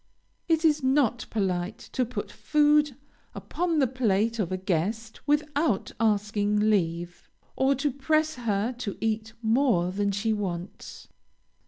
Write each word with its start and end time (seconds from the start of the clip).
It 0.47 0.65
is 0.65 0.81
not 0.81 1.27
polite 1.29 1.77
to 1.93 2.05
put 2.05 2.31
food 2.31 2.95
upon 3.35 3.77
the 3.77 3.85
plate 3.85 4.39
of 4.39 4.51
a 4.51 4.57
guest 4.57 5.19
without 5.27 5.91
asking 5.99 6.71
leave, 6.71 7.29
or 7.55 7.75
to 7.75 7.91
press 7.91 8.33
her 8.33 8.73
to 8.79 8.97
eat 8.99 9.33
more 9.43 9.91
than 9.91 10.09
she 10.11 10.33
wants. 10.33 11.07